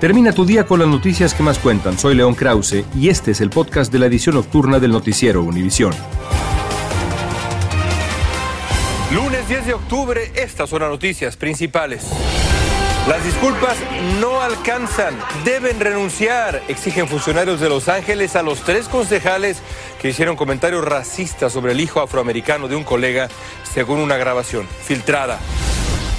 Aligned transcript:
Termina 0.00 0.32
tu 0.32 0.46
día 0.46 0.64
con 0.64 0.78
las 0.78 0.88
noticias 0.88 1.34
que 1.34 1.42
más 1.42 1.58
cuentan. 1.58 1.98
Soy 1.98 2.14
León 2.14 2.34
Krause 2.34 2.84
y 2.96 3.10
este 3.10 3.32
es 3.32 3.42
el 3.42 3.50
podcast 3.50 3.92
de 3.92 3.98
la 3.98 4.06
edición 4.06 4.34
nocturna 4.34 4.78
del 4.78 4.92
noticiero 4.92 5.42
Univisión. 5.42 5.92
Lunes 9.14 9.46
10 9.46 9.66
de 9.66 9.74
octubre, 9.74 10.32
estas 10.36 10.70
son 10.70 10.80
las 10.80 10.88
noticias 10.88 11.36
principales. 11.36 12.06
Las 13.06 13.22
disculpas 13.22 13.76
no 14.22 14.40
alcanzan, 14.40 15.14
deben 15.44 15.78
renunciar, 15.78 16.62
exigen 16.68 17.06
funcionarios 17.06 17.60
de 17.60 17.68
Los 17.68 17.90
Ángeles 17.90 18.36
a 18.36 18.42
los 18.42 18.62
tres 18.62 18.88
concejales 18.88 19.58
que 20.00 20.08
hicieron 20.08 20.34
comentarios 20.34 20.82
racistas 20.82 21.52
sobre 21.52 21.72
el 21.72 21.80
hijo 21.80 22.00
afroamericano 22.00 22.68
de 22.68 22.76
un 22.76 22.84
colega, 22.84 23.28
según 23.70 23.98
una 23.98 24.16
grabación 24.16 24.66
filtrada. 24.82 25.38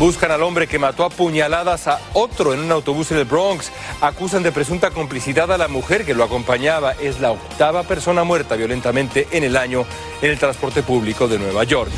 Buscan 0.01 0.31
al 0.31 0.41
hombre 0.41 0.65
que 0.65 0.79
mató 0.79 1.05
a 1.05 1.11
puñaladas 1.11 1.87
a 1.87 1.99
otro 2.13 2.55
en 2.55 2.61
un 2.61 2.71
autobús 2.71 3.11
en 3.11 3.19
el 3.19 3.25
Bronx. 3.25 3.71
Acusan 4.01 4.41
de 4.41 4.51
presunta 4.51 4.89
complicidad 4.89 5.51
a 5.51 5.59
la 5.59 5.67
mujer 5.67 6.05
que 6.05 6.15
lo 6.15 6.23
acompañaba. 6.23 6.93
Es 6.93 7.19
la 7.19 7.29
octava 7.29 7.83
persona 7.83 8.23
muerta 8.23 8.55
violentamente 8.55 9.27
en 9.29 9.43
el 9.43 9.55
año 9.55 9.85
en 10.23 10.31
el 10.31 10.39
transporte 10.39 10.81
público 10.81 11.27
de 11.27 11.37
Nueva 11.37 11.65
York. 11.65 11.91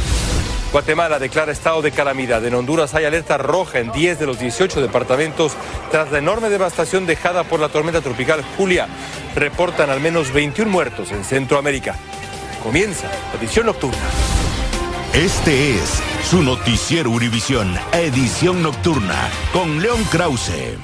Guatemala 0.73 1.17
declara 1.17 1.53
estado 1.53 1.81
de 1.81 1.91
calamidad. 1.91 2.45
En 2.45 2.55
Honduras 2.55 2.94
hay 2.94 3.05
alerta 3.05 3.38
roja 3.38 3.80
en 3.80 3.94
10 3.94 4.20
de 4.20 4.25
los 4.25 4.38
18 4.38 4.81
departamentos 4.81 5.53
tras 5.89 6.11
la 6.11 6.17
enorme 6.17 6.49
devastación 6.49 7.05
dejada 7.05 7.45
por 7.45 7.61
la 7.61 7.70
tormenta 7.70 8.02
tropical 8.02 8.44
Julia. 8.58 8.89
Reportan 9.33 9.89
al 9.89 10.02
menos 10.02 10.33
21 10.33 10.70
muertos 10.70 11.13
en 11.13 11.23
Centroamérica. 11.23 11.95
Comienza 12.61 13.08
la 13.08 13.39
edición 13.39 13.67
nocturna. 13.67 14.42
Este 15.13 15.76
es 15.76 16.02
su 16.23 16.41
noticiero 16.41 17.12
Univisión, 17.12 17.72
edición 17.91 18.63
nocturna, 18.63 19.30
con 19.53 19.80
León 19.80 20.03
Krause. 20.12 20.76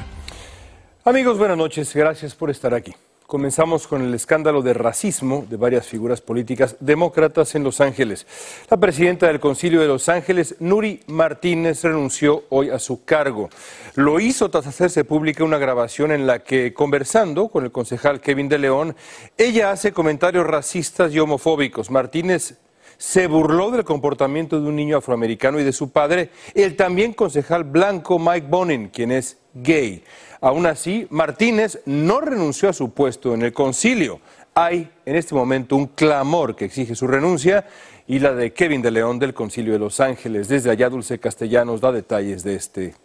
Amigos, 1.04 1.40
buenas 1.40 1.58
noches. 1.58 1.92
Gracias 1.96 2.36
por 2.36 2.52
estar 2.52 2.76
aquí. 2.76 2.94
Comenzamos 3.26 3.88
con 3.88 4.04
el 4.04 4.14
escándalo 4.14 4.62
de 4.62 4.76
racismo 4.76 5.48
de 5.50 5.58
varias 5.58 5.88
figuras 5.88 6.22
políticas 6.22 6.76
demócratas 6.80 7.56
en 7.56 7.64
Los 7.64 7.82
Ángeles. 7.82 8.28
La 8.70 8.78
presidenta 8.78 9.26
del 9.26 9.40
Concilio 9.40 9.82
de 9.82 9.88
Los 9.88 10.08
Ángeles, 10.10 10.58
Nuri 10.60 11.02
Martínez, 11.08 11.84
renunció 11.84 12.44
hoy 12.50 12.70
a 12.70 12.78
su 12.78 13.04
cargo. 13.04 13.50
Lo 13.96 14.20
hizo 14.20 14.52
tras 14.52 14.68
hacerse 14.68 15.06
pública 15.06 15.44
una 15.44 15.58
grabación 15.58 16.12
en 16.12 16.28
la 16.28 16.44
que, 16.44 16.72
conversando 16.72 17.48
con 17.48 17.64
el 17.64 17.72
concejal 17.72 18.22
Kevin 18.22 18.48
de 18.48 18.60
León, 18.60 18.96
ella 19.40 19.72
hace 19.72 19.92
comentarios 19.92 20.46
racistas 20.46 21.12
y 21.16 21.20
homofóbicos. 21.20 21.90
Martínez 21.90 22.60
se 23.00 23.28
burló 23.28 23.72
del 23.72 23.86
comportamiento 23.86 24.60
de 24.60 24.68
un 24.68 24.76
niño 24.76 24.98
afroamericano 24.98 25.58
y 25.58 25.64
de 25.64 25.72
su 25.72 25.90
padre, 25.90 26.32
el 26.54 26.76
también 26.76 27.14
concejal 27.14 27.64
blanco 27.64 28.20
Mike 28.20 28.48
Bonin, 28.50 28.90
quien 28.90 29.14
es 29.14 29.38
gay. 29.54 30.04
Aún 30.42 30.66
así, 30.66 31.08
Martínez 31.10 31.80
no 31.86 32.20
renunció 32.20 32.68
a 32.68 32.74
su 32.74 32.94
puesto 32.94 33.34
en 33.34 33.42
el 33.42 33.54
concilio. 33.54 34.20
Hay 34.54 34.92
en 35.06 35.16
este 35.16 35.34
momento 35.34 35.78
un 35.78 35.88
clamor 35.88 36.58
que 36.58 36.66
exige 36.66 36.94
su 36.94 37.08
renuncia 37.08 37.66
y 38.06 38.20
la 38.20 38.34
de 38.34 38.52
Kevin 38.52 38.82
de 38.82 38.92
León 38.92 39.18
del 39.18 39.34
Concilio 39.34 39.72
de 39.72 39.80
Los 39.80 40.02
Ángeles. 40.02 40.50
Desde 40.50 40.70
allá, 40.70 40.90
Dulce 40.90 41.20
Castellanos 41.20 41.80
da 41.80 41.94
detalles 41.94 42.44
de 42.44 42.56
este 42.56 42.96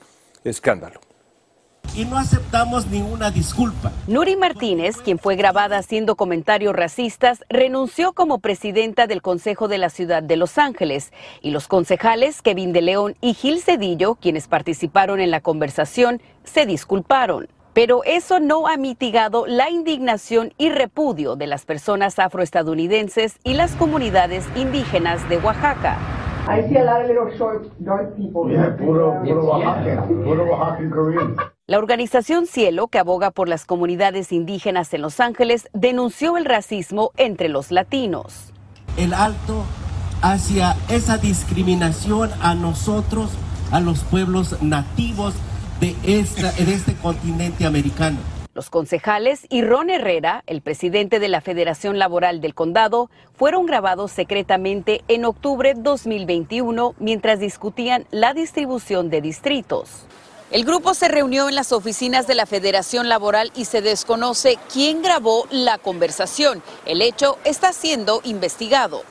escándalo 0.42 1.00
y 1.96 2.04
no 2.04 2.18
aceptamos 2.18 2.86
ninguna 2.86 3.30
disculpa. 3.30 3.92
Nuri 4.06 4.36
Martínez, 4.36 4.96
quien 4.96 5.18
fue 5.18 5.36
grabada 5.36 5.78
haciendo 5.78 6.16
comentarios 6.16 6.74
racistas, 6.74 7.44
renunció 7.48 8.12
como 8.12 8.38
presidenta 8.38 9.06
del 9.06 9.22
Consejo 9.22 9.68
de 9.68 9.78
la 9.78 9.90
Ciudad 9.90 10.22
de 10.22 10.36
Los 10.36 10.58
Ángeles 10.58 11.12
y 11.40 11.50
los 11.50 11.68
concejales 11.68 12.42
Kevin 12.42 12.72
de 12.72 12.82
León 12.82 13.16
y 13.20 13.34
Gil 13.34 13.60
Cedillo, 13.60 14.16
quienes 14.16 14.48
participaron 14.48 15.20
en 15.20 15.30
la 15.30 15.40
conversación, 15.40 16.20
se 16.44 16.66
disculparon. 16.66 17.48
Pero 17.72 18.04
eso 18.04 18.38
no 18.38 18.68
ha 18.68 18.76
mitigado 18.76 19.46
la 19.46 19.68
indignación 19.68 20.52
y 20.58 20.68
repudio 20.68 21.34
de 21.34 21.48
las 21.48 21.64
personas 21.64 22.20
afroestadounidenses 22.20 23.38
y 23.42 23.54
las 23.54 23.72
comunidades 23.72 24.44
indígenas 24.54 25.28
de 25.28 25.38
Oaxaca. 25.38 26.23
La 31.66 31.78
organización 31.78 32.46
Cielo, 32.46 32.88
que 32.88 32.98
aboga 32.98 33.30
por 33.30 33.48
las 33.48 33.64
comunidades 33.64 34.30
indígenas 34.30 34.92
en 34.92 35.00
Los 35.00 35.20
Ángeles, 35.20 35.70
denunció 35.72 36.36
el 36.36 36.44
racismo 36.44 37.12
entre 37.16 37.48
los 37.48 37.70
latinos. 37.70 38.52
El 38.98 39.14
alto 39.14 39.64
hacia 40.20 40.76
esa 40.90 41.16
discriminación 41.16 42.30
a 42.42 42.54
nosotros, 42.54 43.30
a 43.72 43.80
los 43.80 44.04
pueblos 44.04 44.62
nativos 44.62 45.32
de, 45.80 45.96
esta, 46.04 46.52
de 46.52 46.74
este 46.74 46.94
continente 46.94 47.64
americano. 47.64 48.18
Los 48.54 48.70
concejales 48.70 49.46
y 49.50 49.62
Ron 49.62 49.90
Herrera, 49.90 50.44
el 50.46 50.62
presidente 50.62 51.18
de 51.18 51.26
la 51.26 51.40
Federación 51.40 51.98
Laboral 51.98 52.40
del 52.40 52.54
Condado, 52.54 53.10
fueron 53.36 53.66
grabados 53.66 54.12
secretamente 54.12 55.02
en 55.08 55.24
octubre 55.24 55.74
2021 55.76 56.94
mientras 57.00 57.40
discutían 57.40 58.06
la 58.12 58.32
distribución 58.32 59.10
de 59.10 59.20
distritos. 59.20 60.06
El 60.52 60.64
grupo 60.64 60.94
se 60.94 61.08
reunió 61.08 61.48
en 61.48 61.56
las 61.56 61.72
oficinas 61.72 62.28
de 62.28 62.36
la 62.36 62.46
Federación 62.46 63.08
Laboral 63.08 63.50
y 63.56 63.64
se 63.64 63.82
desconoce 63.82 64.56
quién 64.72 65.02
grabó 65.02 65.48
la 65.50 65.78
conversación. 65.78 66.62
El 66.86 67.02
hecho 67.02 67.38
está 67.44 67.72
siendo 67.72 68.20
investigado. 68.22 69.02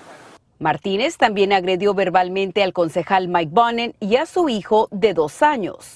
Martínez 0.59 1.17
también 1.17 1.51
agredió 1.51 1.93
verbalmente 1.93 2.63
al 2.63 2.71
concejal 2.71 3.27
Mike 3.27 3.51
Bonnen 3.51 3.93
y 3.99 4.15
a 4.15 4.25
su 4.25 4.47
hijo 4.47 4.87
de 4.91 5.13
dos 5.13 5.41
años. 5.41 5.95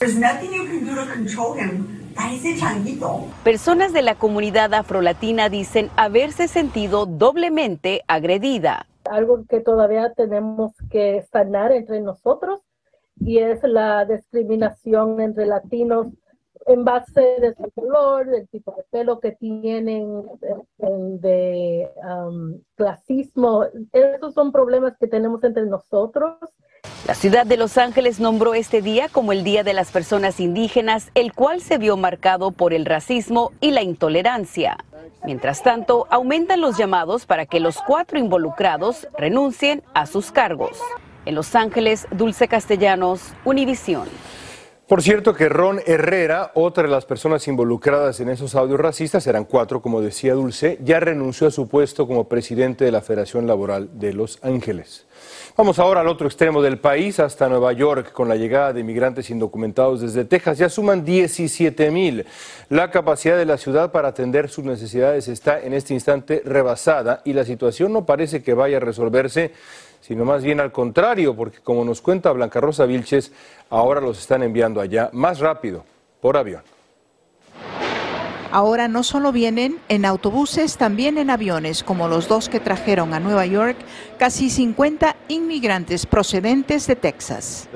Personas 3.43 3.93
de 3.93 4.01
la 4.01 4.15
comunidad 4.15 4.73
afrolatina 4.73 5.49
dicen 5.49 5.89
haberse 5.95 6.47
sentido 6.47 7.05
doblemente 7.05 8.03
agredida. 8.07 8.85
Algo 9.09 9.45
que 9.47 9.61
todavía 9.61 10.13
tenemos 10.13 10.73
que 10.89 11.25
sanar 11.31 11.71
entre 11.71 12.01
nosotros 12.01 12.61
y 13.19 13.39
es 13.39 13.63
la 13.63 14.05
discriminación 14.05 15.21
entre 15.21 15.45
latinos 15.45 16.07
en 16.67 16.83
base 16.83 17.21
de 17.39 17.55
su 17.55 17.71
color, 17.71 18.27
del 18.27 18.47
tipo 18.49 18.73
de 18.75 18.83
pelo 18.91 19.19
que 19.19 19.31
tienen, 19.31 20.23
de, 20.77 21.89
um, 22.03 22.59
clasismo. 22.75 23.63
Esos 23.93 24.33
son 24.33 24.51
problemas 24.51 24.93
que 24.99 25.07
tenemos 25.07 25.43
entre 25.43 25.65
nosotros. 25.65 26.37
La 27.07 27.15
ciudad 27.15 27.45
de 27.45 27.57
Los 27.57 27.77
Ángeles 27.77 28.19
nombró 28.19 28.53
este 28.53 28.81
día 28.81 29.07
como 29.09 29.31
el 29.31 29.43
Día 29.43 29.63
de 29.63 29.73
las 29.73 29.91
Personas 29.91 30.39
Indígenas, 30.39 31.09
el 31.15 31.33
cual 31.33 31.61
se 31.61 31.77
vio 31.77 31.95
marcado 31.95 32.51
por 32.51 32.73
el 32.73 32.85
racismo 32.85 33.51
y 33.61 33.71
la 33.71 33.81
intolerancia. 33.81 34.77
Mientras 35.23 35.63
tanto, 35.63 36.05
aumentan 36.09 36.61
los 36.61 36.77
llamados 36.77 37.25
para 37.25 37.45
que 37.45 37.59
los 37.59 37.81
cuatro 37.81 38.19
involucrados 38.19 39.07
renuncien 39.17 39.83
a 39.93 40.05
sus 40.05 40.31
cargos. 40.31 40.79
En 41.25 41.35
Los 41.35 41.55
Ángeles, 41.55 42.07
Dulce 42.11 42.47
Castellanos, 42.47 43.33
Univisión. 43.43 44.07
Por 44.87 45.03
cierto 45.03 45.33
que 45.33 45.49
Ron 45.49 45.81
Herrera, 45.85 46.51
otra 46.53 46.83
de 46.83 46.89
las 46.89 47.03
personas 47.03 47.45
involucradas 47.49 48.21
en 48.21 48.29
esos 48.29 48.55
audios 48.55 48.79
racistas, 48.79 49.27
eran 49.27 49.43
cuatro, 49.43 49.81
como 49.81 49.99
decía 49.99 50.33
Dulce, 50.33 50.77
ya 50.81 51.01
renunció 51.01 51.47
a 51.47 51.51
su 51.51 51.67
puesto 51.67 52.07
como 52.07 52.29
presidente 52.29 52.85
de 52.85 52.93
la 52.93 53.01
Federación 53.01 53.47
Laboral 53.47 53.99
de 53.99 54.13
Los 54.13 54.39
Ángeles. 54.43 55.05
Vamos 55.57 55.79
ahora 55.79 55.99
al 55.99 56.07
otro 56.07 56.27
extremo 56.27 56.61
del 56.61 56.79
país, 56.79 57.19
hasta 57.19 57.49
Nueva 57.49 57.73
York, 57.73 58.13
con 58.13 58.29
la 58.29 58.37
llegada 58.37 58.71
de 58.71 58.79
inmigrantes 58.79 59.29
indocumentados 59.29 59.99
desde 59.99 60.23
Texas. 60.23 60.57
Ya 60.57 60.69
suman 60.69 61.03
17 61.03 61.91
mil. 61.91 62.25
La 62.69 62.89
capacidad 62.89 63.35
de 63.35 63.45
la 63.45 63.57
ciudad 63.57 63.91
para 63.91 64.07
atender 64.07 64.47
sus 64.47 64.63
necesidades 64.63 65.27
está 65.27 65.59
en 65.59 65.73
este 65.73 65.95
instante 65.95 66.41
rebasada 66.45 67.21
y 67.25 67.33
la 67.33 67.43
situación 67.43 67.91
no 67.91 68.05
parece 68.05 68.41
que 68.41 68.53
vaya 68.53 68.77
a 68.77 68.79
resolverse 68.79 69.51
sino 70.01 70.23
más 70.23 70.43
bien 70.43 70.59
al 70.59 70.71
contrario, 70.71 71.35
porque 71.35 71.59
como 71.59 71.83
nos 71.83 72.01
cuenta 72.01 72.31
Blanca 72.31 72.61
Rosa 72.61 72.85
Vilches, 72.85 73.33
ahora 73.69 74.01
los 74.01 74.19
están 74.19 74.43
enviando 74.43 74.81
allá 74.81 75.09
más 75.13 75.39
rápido, 75.39 75.83
por 76.21 76.37
avión. 76.37 76.61
Ahora 78.51 78.87
no 78.87 79.03
solo 79.03 79.31
vienen 79.31 79.79
en 79.89 80.05
autobuses, 80.05 80.77
también 80.77 81.17
en 81.17 81.29
aviones, 81.29 81.83
como 81.83 82.07
los 82.07 82.27
dos 82.27 82.49
que 82.49 82.59
trajeron 82.59 83.13
a 83.13 83.19
Nueva 83.19 83.45
York 83.45 83.77
casi 84.17 84.49
50 84.49 85.15
inmigrantes 85.27 86.05
procedentes 86.05 86.87
de 86.87 86.95
Texas. 86.95 87.67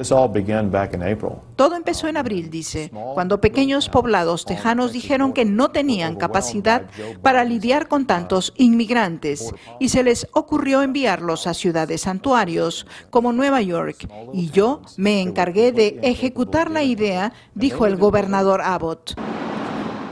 Todo 1.56 1.76
empezó 1.76 2.08
en 2.08 2.18
abril, 2.18 2.50
dice, 2.50 2.92
cuando 3.14 3.42
pequeños 3.42 3.90
poblados 3.90 4.46
tejanos 4.46 4.92
dijeron 4.94 5.34
que 5.34 5.46
no 5.46 5.72
tenían 5.72 6.16
capacidad 6.16 6.84
para 7.22 7.44
lidiar 7.44 7.88
con 7.88 8.08
tantos 8.08 8.54
inmigrantes 8.58 9.54
y 9.80 9.90
se 9.90 10.04
les 10.04 10.28
ocurrió 10.34 10.82
enviarlos 10.82 11.48
a 11.48 11.54
ciudades 11.54 12.02
santuarios 12.02 12.88
como 13.10 13.34
Nueva 13.34 13.62
York. 13.62 14.08
Y 14.34 14.50
yo 14.50 14.82
me 14.98 15.22
encargué 15.22 15.72
de 15.72 16.00
ejecutar 16.02 16.72
la 16.72 16.84
idea, 16.84 17.34
dijo 17.54 17.86
el 17.86 17.98
gobernador 17.98 18.62
Abbott. 18.62 19.16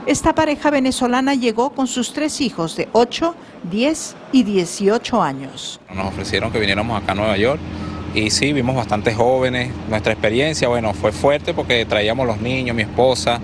Esta 0.06 0.34
pareja 0.34 0.70
venezolana 0.70 1.34
llegó 1.34 1.70
con 1.70 1.86
sus 1.86 2.12
tres 2.12 2.40
hijos 2.40 2.74
de 2.76 2.88
8, 2.92 3.34
10 3.70 4.16
y 4.32 4.42
18 4.42 5.22
años. 5.22 5.80
Nos 5.94 6.06
ofrecieron 6.06 6.50
que 6.50 6.58
viniéramos 6.58 7.00
acá 7.00 7.12
a 7.12 7.14
Nueva 7.14 7.36
York 7.36 7.60
y 8.14 8.30
sí, 8.30 8.52
vimos 8.52 8.74
bastante 8.74 9.14
jóvenes. 9.14 9.70
Nuestra 9.88 10.12
experiencia, 10.12 10.68
bueno, 10.68 10.94
fue 10.94 11.12
fuerte 11.12 11.54
porque 11.54 11.84
traíamos 11.84 12.26
los 12.26 12.40
niños, 12.40 12.74
mi 12.74 12.82
esposa. 12.82 13.40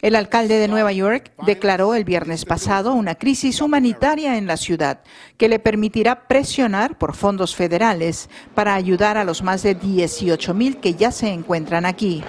El 0.00 0.16
alcalde 0.16 0.58
de 0.58 0.68
Nueva 0.68 0.92
York 0.92 1.32
declaró 1.44 1.94
el 1.94 2.04
viernes 2.04 2.44
pasado 2.46 2.94
una 2.94 3.16
crisis 3.16 3.60
humanitaria 3.60 4.38
en 4.38 4.46
la 4.46 4.56
ciudad 4.56 5.02
que 5.36 5.48
le 5.48 5.58
permitirá 5.58 6.26
presionar 6.26 6.96
por 6.96 7.14
fondos 7.14 7.54
federales 7.54 8.30
para 8.54 8.74
ayudar 8.74 9.18
a 9.18 9.24
los 9.24 9.42
más 9.42 9.62
de 9.62 9.74
18 9.74 10.54
mil 10.54 10.78
que 10.78 10.94
ya 10.94 11.10
se 11.10 11.28
encuentran 11.28 11.84
aquí. 11.84 12.22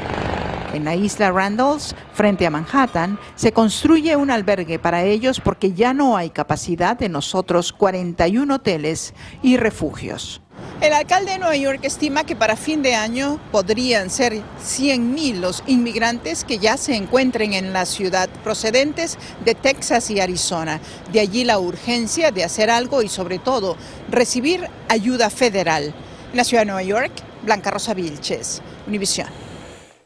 En 0.75 0.83
la 0.83 0.94
isla 0.94 1.31
Randalls, 1.31 1.95
frente 2.13 2.45
a 2.45 2.50
Manhattan, 2.50 3.18
se 3.36 3.54
construye 3.54 4.18
un 4.18 4.30
albergue 4.30 4.77
para 4.77 5.04
ellos 5.04 5.39
porque 5.39 5.72
ya 5.72 5.94
no 5.94 6.18
hay 6.18 6.31
capacidad 6.31 7.01
en 7.01 7.13
los 7.13 7.33
otros 7.33 7.72
41 7.72 8.56
hoteles 8.56 9.13
y 9.42 9.56
refugios. 9.56 10.42
El 10.81 10.92
alcalde 10.92 11.31
de 11.31 11.39
Nueva 11.39 11.56
York 11.56 11.80
estima 11.83 12.25
que 12.25 12.36
para 12.36 12.57
fin 12.57 12.81
de 12.81 12.94
año 12.94 13.39
podrían 13.54 14.10
ser 14.10 14.33
100.000 14.33 15.36
los 15.36 15.63
inmigrantes 15.66 16.44
que 16.44 16.60
ya 16.60 16.75
se 16.75 16.98
encuentren 16.98 17.54
en 17.54 17.72
la 17.72 17.86
ciudad 17.86 18.27
procedentes 18.44 19.18
de 19.45 19.56
Texas 19.56 20.10
y 20.10 20.19
Arizona. 20.19 20.81
De 21.13 21.22
allí 21.22 21.45
la 21.45 21.57
urgencia 21.57 22.31
de 22.31 22.44
hacer 22.44 22.69
algo 22.69 23.01
y 23.01 23.07
sobre 23.07 23.39
todo 23.39 23.77
recibir 24.12 24.68
ayuda 24.89 25.30
federal. 25.30 25.94
En 26.31 26.38
la 26.38 26.44
ciudad 26.44 26.63
de 26.63 26.66
Nueva 26.66 26.83
York, 26.83 27.13
Blanca 27.44 27.72
Rosa 27.72 27.94
Vilches, 27.94 28.62
Univisión. 28.88 29.44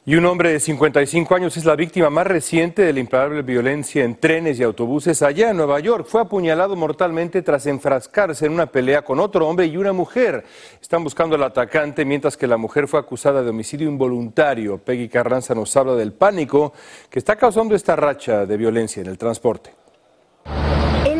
Y 0.09 0.15
un 0.15 0.25
hombre 0.25 0.51
de 0.51 0.59
55 0.59 1.35
años 1.35 1.55
es 1.55 1.65
la 1.65 1.75
víctima 1.75 2.09
más 2.09 2.25
reciente 2.25 2.81
de 2.81 2.93
la 2.93 2.99
imparable 2.99 3.43
violencia 3.43 4.03
en 4.03 4.15
trenes 4.15 4.59
y 4.59 4.63
autobuses 4.63 5.21
allá 5.21 5.51
en 5.51 5.57
Nueva 5.57 5.79
York. 5.81 6.07
Fue 6.07 6.19
apuñalado 6.19 6.75
mortalmente 6.75 7.43
tras 7.43 7.67
enfrascarse 7.67 8.47
en 8.47 8.53
una 8.53 8.65
pelea 8.65 9.03
con 9.03 9.19
otro 9.19 9.47
hombre 9.47 9.67
y 9.67 9.77
una 9.77 9.93
mujer. 9.93 10.45
Están 10.81 11.03
buscando 11.03 11.35
al 11.35 11.43
atacante 11.43 12.05
mientras 12.05 12.37
que 12.37 12.47
la 12.47 12.57
mujer 12.57 12.87
fue 12.87 12.99
acusada 12.99 13.43
de 13.43 13.51
homicidio 13.51 13.87
involuntario. 13.87 14.79
Peggy 14.79 15.09
Carranza 15.09 15.53
nos 15.53 15.77
habla 15.77 15.93
del 15.93 16.11
pánico 16.11 16.73
que 17.07 17.19
está 17.19 17.35
causando 17.35 17.75
esta 17.75 17.95
racha 17.95 18.47
de 18.47 18.57
violencia 18.57 19.01
en 19.01 19.09
el 19.09 19.17
transporte. 19.19 19.78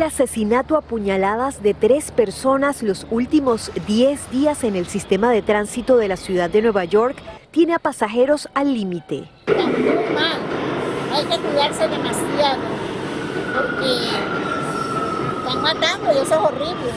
El 0.00 0.06
asesinato 0.06 0.78
a 0.78 0.80
puñaladas 0.80 1.62
de 1.62 1.74
tres 1.74 2.10
personas 2.10 2.82
los 2.82 3.06
últimos 3.10 3.70
10 3.86 4.30
días 4.30 4.64
en 4.64 4.74
el 4.74 4.86
sistema 4.86 5.30
de 5.30 5.42
tránsito 5.42 5.98
de 5.98 6.08
la 6.08 6.16
ciudad 6.16 6.48
de 6.48 6.62
Nueva 6.62 6.86
York 6.86 7.18
tiene 7.50 7.74
a 7.74 7.78
pasajeros 7.78 8.48
al 8.54 8.72
límite. 8.72 9.28
Hay 9.46 11.24
que 11.26 11.38
cuidarse 11.38 11.86
demasiado 11.86 12.62
porque 13.54 13.92
están 15.40 15.62
matando 15.62 16.12
y 16.14 16.16
eso 16.16 16.22
es 16.22 16.32
horrible. 16.32 16.90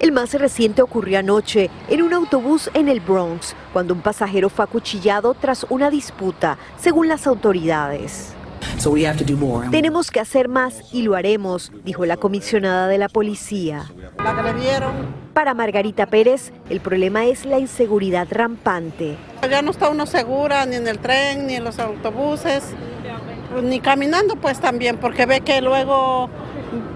El 0.00 0.12
más 0.12 0.32
reciente 0.32 0.80
ocurrió 0.80 1.18
anoche 1.18 1.68
en 1.90 2.00
un 2.00 2.14
autobús 2.14 2.70
en 2.72 2.88
el 2.88 3.00
Bronx, 3.00 3.54
cuando 3.74 3.92
un 3.92 4.00
pasajero 4.00 4.48
fue 4.48 4.64
acuchillado 4.64 5.34
tras 5.34 5.66
una 5.68 5.90
disputa, 5.90 6.56
según 6.78 7.06
las 7.08 7.26
autoridades. 7.26 8.35
Tenemos 9.70 10.10
que 10.10 10.20
hacer 10.20 10.48
más 10.48 10.82
y 10.92 11.02
lo 11.02 11.14
haremos, 11.14 11.72
dijo 11.84 12.06
la 12.06 12.16
comisionada 12.16 12.88
de 12.88 12.98
la 12.98 13.08
policía. 13.08 13.84
Para 15.34 15.54
Margarita 15.54 16.06
Pérez, 16.06 16.52
el 16.70 16.80
problema 16.80 17.26
es 17.26 17.44
la 17.44 17.58
inseguridad 17.58 18.26
rampante. 18.30 19.16
Ya 19.50 19.62
no 19.62 19.70
está 19.70 19.88
uno 19.88 20.06
segura 20.06 20.64
ni 20.66 20.76
en 20.76 20.88
el 20.88 20.98
tren, 20.98 21.46
ni 21.46 21.56
en 21.56 21.64
los 21.64 21.78
autobuses, 21.78 22.64
ni 23.62 23.80
caminando 23.80 24.36
pues 24.36 24.60
también, 24.60 24.98
porque 24.98 25.26
ve 25.26 25.40
que 25.40 25.60
luego 25.60 26.30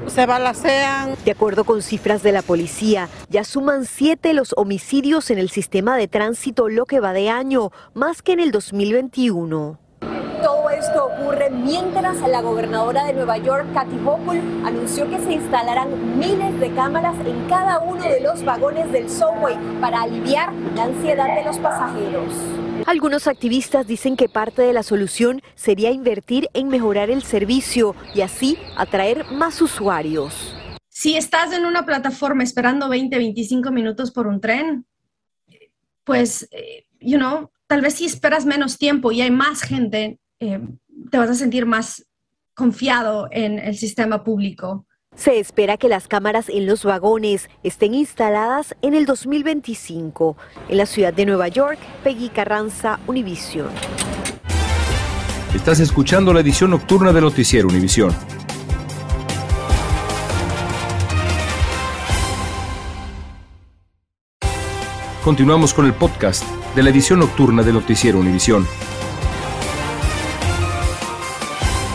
se 0.06 0.26
balacean. 0.26 1.16
De 1.24 1.32
acuerdo 1.32 1.64
con 1.64 1.82
cifras 1.82 2.22
de 2.22 2.32
la 2.32 2.42
policía, 2.42 3.08
ya 3.28 3.44
suman 3.44 3.84
siete 3.84 4.32
los 4.32 4.54
homicidios 4.56 5.30
en 5.30 5.38
el 5.38 5.50
sistema 5.50 5.96
de 5.96 6.08
tránsito 6.08 6.68
lo 6.68 6.86
que 6.86 7.00
va 7.00 7.12
de 7.12 7.30
año, 7.30 7.72
más 7.94 8.22
que 8.22 8.32
en 8.32 8.40
el 8.40 8.50
2021. 8.52 9.79
Esto 10.80 11.08
ocurre 11.08 11.50
mientras 11.50 12.22
la 12.22 12.40
gobernadora 12.40 13.04
de 13.04 13.12
Nueva 13.12 13.36
York, 13.36 13.66
Kathy 13.74 13.98
Hochul, 13.98 14.38
anunció 14.64 15.10
que 15.10 15.18
se 15.18 15.34
instalarán 15.34 16.18
miles 16.18 16.58
de 16.58 16.72
cámaras 16.74 17.14
en 17.26 17.46
cada 17.50 17.80
uno 17.80 18.02
de 18.02 18.20
los 18.20 18.42
vagones 18.46 18.90
del 18.90 19.10
subway 19.10 19.58
para 19.78 20.00
aliviar 20.00 20.50
la 20.74 20.84
ansiedad 20.84 21.34
de 21.36 21.44
los 21.44 21.58
pasajeros. 21.58 22.32
Algunos 22.86 23.26
activistas 23.26 23.86
dicen 23.86 24.16
que 24.16 24.30
parte 24.30 24.62
de 24.62 24.72
la 24.72 24.82
solución 24.82 25.42
sería 25.54 25.90
invertir 25.90 26.48
en 26.54 26.68
mejorar 26.68 27.10
el 27.10 27.24
servicio 27.24 27.94
y 28.14 28.22
así 28.22 28.56
atraer 28.74 29.26
más 29.32 29.60
usuarios. 29.60 30.56
Si 30.88 31.14
estás 31.14 31.52
en 31.52 31.66
una 31.66 31.84
plataforma 31.84 32.42
esperando 32.42 32.88
20, 32.88 33.18
25 33.18 33.70
minutos 33.70 34.10
por 34.12 34.26
un 34.26 34.40
tren, 34.40 34.86
pues, 36.04 36.48
eh, 36.52 36.86
you 37.00 37.18
know, 37.18 37.50
tal 37.66 37.82
vez 37.82 37.96
si 37.96 38.06
esperas 38.06 38.46
menos 38.46 38.78
tiempo 38.78 39.12
y 39.12 39.20
hay 39.20 39.30
más 39.30 39.60
gente 39.60 40.19
eh, 40.40 40.58
te 41.10 41.18
vas 41.18 41.30
a 41.30 41.34
sentir 41.34 41.66
más 41.66 42.06
confiado 42.54 43.28
en 43.30 43.58
el 43.58 43.76
sistema 43.76 44.24
público. 44.24 44.86
Se 45.14 45.38
espera 45.38 45.76
que 45.76 45.88
las 45.88 46.08
cámaras 46.08 46.48
en 46.48 46.66
los 46.66 46.84
vagones 46.84 47.50
estén 47.62 47.94
instaladas 47.94 48.74
en 48.80 48.94
el 48.94 49.06
2025. 49.06 50.36
En 50.68 50.78
la 50.78 50.86
ciudad 50.86 51.12
de 51.12 51.26
Nueva 51.26 51.48
York, 51.48 51.78
Peggy 52.02 52.28
Carranza, 52.28 53.00
Univision. 53.06 53.68
Estás 55.54 55.80
escuchando 55.80 56.32
la 56.32 56.40
edición 56.40 56.70
nocturna 56.70 57.12
de 57.12 57.20
Noticiero 57.20 57.68
Univisión. 57.68 58.14
Continuamos 65.24 65.74
con 65.74 65.86
el 65.86 65.92
podcast 65.92 66.44
de 66.74 66.82
la 66.82 66.90
edición 66.90 67.18
nocturna 67.18 67.62
de 67.62 67.72
Noticiero 67.72 68.20
Univisión. 68.20 68.66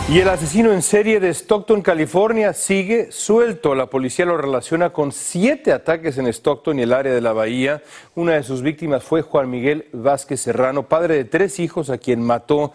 Y 0.08 0.20
el 0.20 0.28
asesino 0.28 0.72
en 0.72 0.82
serie 0.82 1.18
de 1.18 1.30
Stockton, 1.30 1.82
California, 1.82 2.52
sigue 2.52 3.10
suelto. 3.10 3.74
La 3.74 3.86
policía 3.86 4.24
lo 4.24 4.36
relaciona 4.36 4.90
con 4.90 5.10
siete 5.10 5.72
ataques 5.72 6.16
en 6.16 6.28
Stockton 6.28 6.78
y 6.78 6.82
el 6.82 6.92
área 6.92 7.12
de 7.12 7.20
la 7.20 7.32
bahía. 7.32 7.82
Una 8.14 8.34
de 8.34 8.44
sus 8.44 8.62
víctimas 8.62 9.02
fue 9.02 9.22
Juan 9.22 9.50
Miguel 9.50 9.88
Vázquez 9.92 10.40
Serrano, 10.40 10.84
padre 10.84 11.16
de 11.16 11.24
tres 11.24 11.58
hijos 11.58 11.90
a 11.90 11.98
quien 11.98 12.22
mató 12.22 12.72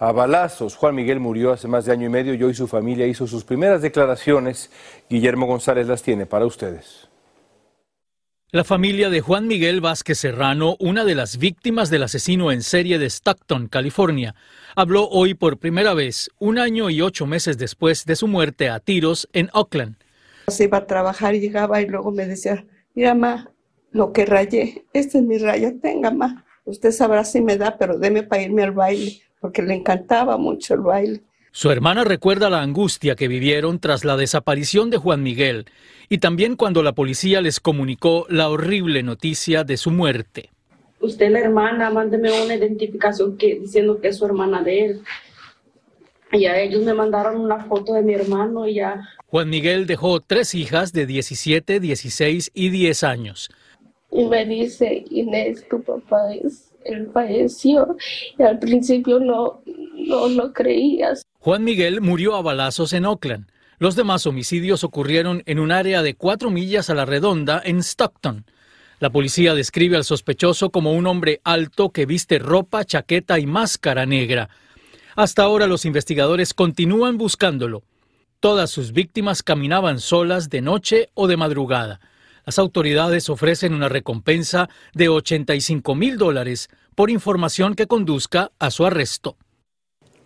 a 0.00 0.10
balazos. 0.10 0.74
Juan 0.74 0.96
Miguel 0.96 1.20
murió 1.20 1.52
hace 1.52 1.68
más 1.68 1.84
de 1.84 1.92
año 1.92 2.06
y 2.06 2.10
medio 2.10 2.34
y 2.34 2.42
hoy 2.42 2.52
su 2.52 2.66
familia 2.66 3.06
hizo 3.06 3.28
sus 3.28 3.44
primeras 3.44 3.80
declaraciones. 3.80 4.68
Guillermo 5.08 5.46
González 5.46 5.86
las 5.86 6.02
tiene 6.02 6.26
para 6.26 6.46
ustedes. 6.46 7.11
La 8.54 8.64
familia 8.64 9.08
de 9.08 9.22
Juan 9.22 9.46
Miguel 9.46 9.80
Vázquez 9.80 10.18
Serrano, 10.18 10.76
una 10.78 11.06
de 11.06 11.14
las 11.14 11.38
víctimas 11.38 11.88
del 11.88 12.02
asesino 12.02 12.52
en 12.52 12.60
serie 12.60 12.98
de 12.98 13.06
Stockton, 13.06 13.66
California, 13.66 14.34
habló 14.76 15.08
hoy 15.08 15.32
por 15.32 15.56
primera 15.56 15.94
vez, 15.94 16.28
un 16.38 16.58
año 16.58 16.90
y 16.90 17.00
ocho 17.00 17.24
meses 17.24 17.56
después 17.56 18.04
de 18.04 18.14
su 18.14 18.28
muerte 18.28 18.68
a 18.68 18.78
tiros 18.78 19.26
en 19.32 19.48
Oakland. 19.54 19.96
Se 20.48 20.64
iba 20.64 20.76
a 20.76 20.86
trabajar, 20.86 21.34
llegaba 21.34 21.80
y 21.80 21.86
luego 21.86 22.12
me 22.12 22.26
decía, 22.26 22.66
mira, 22.94 23.14
ma, 23.14 23.50
lo 23.90 24.12
que 24.12 24.26
rayé, 24.26 24.84
este 24.92 25.16
es 25.16 25.24
mi 25.24 25.38
raya, 25.38 25.72
tenga, 25.80 26.10
ma. 26.10 26.44
Usted 26.66 26.90
sabrá 26.90 27.24
si 27.24 27.40
me 27.40 27.56
da, 27.56 27.78
pero 27.78 27.98
deme 27.98 28.22
para 28.22 28.42
irme 28.42 28.64
al 28.64 28.72
baile, 28.72 29.22
porque 29.40 29.62
le 29.62 29.72
encantaba 29.72 30.36
mucho 30.36 30.74
el 30.74 30.80
baile. 30.80 31.22
Su 31.54 31.70
hermana 31.70 32.02
recuerda 32.04 32.48
la 32.48 32.62
angustia 32.62 33.14
que 33.14 33.28
vivieron 33.28 33.78
tras 33.78 34.06
la 34.06 34.16
desaparición 34.16 34.88
de 34.88 34.96
Juan 34.96 35.22
Miguel 35.22 35.66
y 36.08 36.16
también 36.16 36.56
cuando 36.56 36.82
la 36.82 36.92
policía 36.92 37.42
les 37.42 37.60
comunicó 37.60 38.24
la 38.30 38.48
horrible 38.48 39.02
noticia 39.02 39.62
de 39.62 39.76
su 39.76 39.90
muerte. 39.90 40.48
Usted, 41.00 41.30
la 41.30 41.40
hermana, 41.40 41.90
mándeme 41.90 42.30
una 42.42 42.54
identificación 42.54 43.36
que, 43.36 43.60
diciendo 43.60 44.00
que 44.00 44.08
es 44.08 44.16
su 44.16 44.24
hermana 44.24 44.62
de 44.62 44.84
él. 44.86 45.02
Y 46.32 46.46
a 46.46 46.58
ellos 46.58 46.84
me 46.84 46.94
mandaron 46.94 47.38
una 47.38 47.62
foto 47.66 47.92
de 47.92 48.02
mi 48.02 48.14
hermano 48.14 48.66
y 48.66 48.76
ya. 48.76 49.06
Juan 49.26 49.50
Miguel 49.50 49.86
dejó 49.86 50.20
tres 50.20 50.54
hijas 50.54 50.94
de 50.94 51.04
17, 51.04 51.80
16 51.80 52.50
y 52.54 52.70
10 52.70 53.04
años. 53.04 53.50
Y 54.10 54.24
me 54.24 54.46
dice, 54.46 55.04
Inés, 55.10 55.68
tu 55.68 55.82
papá 55.82 56.32
es, 56.32 56.72
él 56.86 57.10
falleció. 57.12 57.94
Y 58.38 58.42
al 58.42 58.58
principio 58.58 59.18
no, 59.18 59.60
no 60.06 60.28
lo 60.28 60.52
creías. 60.54 61.26
Juan 61.44 61.64
Miguel 61.64 62.00
murió 62.00 62.36
a 62.36 62.40
balazos 62.40 62.92
en 62.92 63.04
Oakland. 63.04 63.48
Los 63.80 63.96
demás 63.96 64.28
homicidios 64.28 64.84
ocurrieron 64.84 65.42
en 65.46 65.58
un 65.58 65.72
área 65.72 66.00
de 66.00 66.14
cuatro 66.14 66.52
millas 66.52 66.88
a 66.88 66.94
la 66.94 67.04
redonda 67.04 67.60
en 67.64 67.80
Stockton. 67.82 68.46
La 69.00 69.10
policía 69.10 69.52
describe 69.52 69.96
al 69.96 70.04
sospechoso 70.04 70.70
como 70.70 70.92
un 70.92 71.04
hombre 71.08 71.40
alto 71.42 71.90
que 71.90 72.06
viste 72.06 72.38
ropa, 72.38 72.84
chaqueta 72.84 73.40
y 73.40 73.46
máscara 73.46 74.06
negra. 74.06 74.50
Hasta 75.16 75.42
ahora 75.42 75.66
los 75.66 75.84
investigadores 75.84 76.54
continúan 76.54 77.18
buscándolo. 77.18 77.82
Todas 78.38 78.70
sus 78.70 78.92
víctimas 78.92 79.42
caminaban 79.42 79.98
solas 79.98 80.48
de 80.48 80.60
noche 80.60 81.10
o 81.14 81.26
de 81.26 81.38
madrugada. 81.38 81.98
Las 82.46 82.60
autoridades 82.60 83.28
ofrecen 83.28 83.74
una 83.74 83.88
recompensa 83.88 84.68
de 84.94 85.08
85 85.08 85.96
mil 85.96 86.18
dólares 86.18 86.70
por 86.94 87.10
información 87.10 87.74
que 87.74 87.88
conduzca 87.88 88.52
a 88.60 88.70
su 88.70 88.86
arresto. 88.86 89.36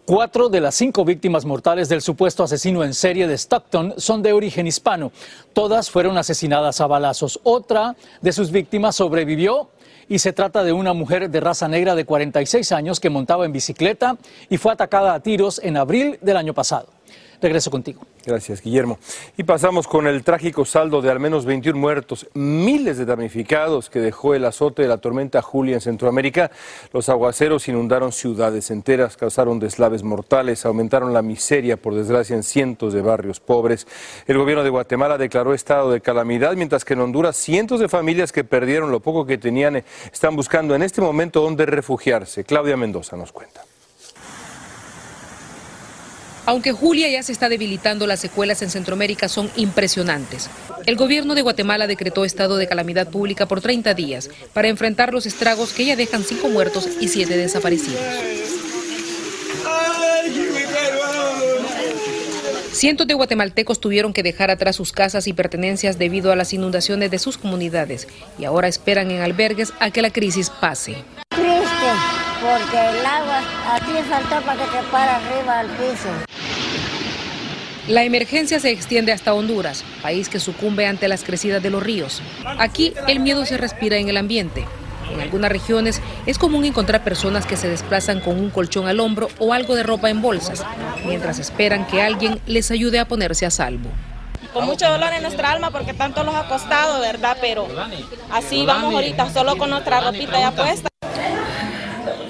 Cuatro 0.07 0.49
de 0.49 0.61
las 0.61 0.77
cinco 0.77 1.05
víctimas 1.05 1.45
mortales 1.45 1.89
del 1.89 2.01
supuesto 2.01 2.45
asesino 2.45 2.85
en 2.85 2.95
serie 2.95 3.27
de 3.27 3.37
Stockton 3.37 3.95
son 3.97 4.23
de 4.23 4.33
origen 4.33 4.69
hispano. 4.69 5.11
Todas 5.53 5.91
fueron 5.91 6.17
asesinadas 6.17 6.81
a 6.81 6.87
balazos. 6.87 7.41
Otra 7.43 7.97
de 8.21 8.31
sus 8.31 8.53
víctimas 8.53 8.95
sobrevivió 8.95 9.69
y 10.09 10.21
se 10.21 10.33
trata 10.33 10.63
de 10.63 10.73
una 10.73 10.93
mujer 10.93 11.29
de 11.29 11.41
raza 11.41 11.67
negra 11.67 11.97
de 11.97 12.05
46 12.05 12.71
años 12.71 13.01
que 13.01 13.11
montaba 13.11 13.47
en 13.47 13.53
bicicleta 13.53 14.17
y 14.49 14.59
fue 14.59 14.73
atacada 14.73 15.13
a 15.13 15.19
tiros 15.19 15.61
en 15.65 15.77
abril 15.77 16.21
del 16.23 16.37
año 16.37 16.55
pasado. 16.55 16.96
Regreso 17.41 17.71
contigo. 17.71 18.03
Gracias, 18.25 18.63
Guillermo. 18.63 18.99
Y 19.37 19.45
pasamos 19.45 19.87
con 19.87 20.07
el 20.07 20.25
trágico 20.25 20.65
saldo 20.65 21.01
de 21.01 21.11
al 21.11 21.21
menos 21.21 21.45
21 21.45 21.79
muertos, 21.79 22.27
miles 22.35 22.99
de 22.99 23.05
damnificados 23.05 23.89
que 23.89 24.01
dejó 24.01 24.35
el 24.35 24.45
azote 24.45 24.83
de 24.83 24.89
la 24.89 24.99
tormenta 24.99 25.43
Julia 25.43 25.75
en 25.75 25.81
Centroamérica. 25.81 26.51
Los 26.93 27.09
aguaceros 27.09 27.69
inundaron 27.69 28.13
ciudades 28.13 28.71
enteras, 28.71 29.17
causaron 29.17 29.61
deslaves 29.61 30.03
mortales, 30.03 30.67
aumentaron 30.67 31.13
la 31.13 31.23
miseria, 31.23 31.77
por 31.77 31.95
desgracia, 31.95 32.35
en 32.35 32.43
cientos 32.43 32.93
de 32.93 33.03
barrios 33.03 33.39
pobres. 33.39 33.87
El 34.27 34.39
gobierno 34.39 34.65
de 34.65 34.71
Guatemala 34.71 35.19
declaró 35.19 35.55
estado 35.55 35.91
de 35.91 36.01
calamidad, 36.01 36.55
mientras 36.57 36.85
que 36.85 36.95
en 36.95 37.01
Honduras 37.01 37.37
cientos 37.37 37.81
de 37.81 37.89
familias 37.89 38.33
que 38.33 38.45
perdieron 38.45 38.91
lo 38.91 39.01
poco 39.01 39.27
que 39.27 39.39
tenían 39.39 39.85
están 40.13 40.35
buscando 40.37 40.75
en 40.75 40.83
este 40.83 41.01
momento 41.01 41.41
dónde 41.41 41.67
refugiarse. 41.67 42.45
Claudia 42.45 42.77
Mendoza 42.77 43.17
nos 43.17 43.33
cuenta. 43.33 43.63
Aunque 46.47 46.71
Julia 46.71 47.09
ya 47.11 47.25
se 47.25 47.33
está 47.33 47.49
debilitando, 47.49 48.07
las 48.07 48.21
secuelas 48.21 48.63
en 48.63 48.71
Centroamérica 48.71 49.29
son 49.29 49.51
impresionantes. 49.57 50.49
El 50.87 50.95
gobierno 50.95 51.35
de 51.35 51.43
Guatemala 51.43 51.89
decretó 51.89 52.25
estado 52.25 52.57
de 52.57 52.69
calamidad 52.69 53.09
pública 53.09 53.47
por 53.47 53.61
30 53.61 53.95
días 53.95 54.31
para 54.53 54.69
enfrentar 54.69 55.13
los 55.13 55.27
estragos 55.27 55.73
que 55.73 55.85
ya 55.85 55.97
dejan 55.97 56.23
cinco 56.23 56.49
muertos 56.49 56.89
y 57.01 57.09
siete 57.09 57.37
desaparecidos. 57.37 58.01
Cientos 62.71 63.07
de 63.07 63.15
guatemaltecos 63.15 63.81
tuvieron 63.81 64.13
que 64.13 64.23
dejar 64.23 64.51
atrás 64.51 64.77
sus 64.77 64.93
casas 64.93 65.27
y 65.27 65.33
pertenencias 65.33 65.99
debido 65.99 66.31
a 66.31 66.37
las 66.37 66.53
inundaciones 66.53 67.11
de 67.11 67.19
sus 67.19 67.39
comunidades 67.39 68.07
y 68.39 68.45
ahora 68.45 68.69
esperan 68.69 69.11
en 69.11 69.23
albergues 69.23 69.73
a 69.81 69.91
que 69.91 70.03
la 70.03 70.11
crisis 70.11 70.51
pase. 70.51 70.93
Triste, 71.31 71.91
porque 72.41 72.99
el 72.99 73.07
agua 73.07 73.41
aquí 73.73 73.93
saltó 74.09 74.45
para 74.45 74.63
que 74.63 74.71
te 74.71 74.83
para 74.93 75.17
arriba 75.17 75.61
al 75.61 75.69
piso. 75.69 76.36
La 77.89 78.03
emergencia 78.03 78.59
se 78.59 78.71
extiende 78.71 79.13
hasta 79.13 79.33
Honduras, 79.33 79.85
país 80.03 80.29
que 80.29 80.41
sucumbe 80.41 80.87
ante 80.87 81.07
las 81.07 81.23
crecidas 81.23 81.63
de 81.63 81.71
los 81.71 81.83
ríos. 81.83 82.21
Aquí 82.59 82.93
el 83.07 83.21
miedo 83.21 83.47
se 83.47 83.57
respira 83.57 83.97
en 83.97 84.09
el 84.09 84.17
ambiente. 84.17 84.67
En 85.13 85.21
algunas 85.21 85.53
regiones 85.53 86.03
es 86.27 86.37
común 86.37 86.65
encontrar 86.65 87.05
personas 87.05 87.47
que 87.47 87.57
se 87.57 87.69
desplazan 87.69 88.19
con 88.19 88.41
un 88.41 88.51
colchón 88.51 88.89
al 88.89 88.99
hombro 88.99 89.29
o 89.39 89.53
algo 89.53 89.77
de 89.77 89.85
ropa 89.85 90.11
en 90.11 90.21
bolsas, 90.21 90.65
mientras 91.07 91.39
esperan 91.39 91.87
que 91.87 92.03
alguien 92.03 92.41
les 92.47 92.73
ayude 92.73 92.99
a 92.99 93.07
ponerse 93.07 93.47
a 93.47 93.53
salvo. 93.53 93.89
Con 94.53 94.67
mucho 94.67 94.89
dolor 94.91 95.13
en 95.13 95.23
nuestra 95.23 95.53
alma 95.53 95.71
porque 95.71 95.95
tanto 95.95 96.25
los 96.25 96.35
ha 96.35 96.49
costado, 96.49 97.01
¿verdad? 97.01 97.37
Pero 97.41 97.69
así 98.33 98.67
vamos 98.67 98.95
ahorita, 98.95 99.33
solo 99.33 99.57
con 99.59 99.71
nuestra 99.71 100.01
ropita 100.01 100.41
ya 100.41 100.51
puesta. 100.51 100.89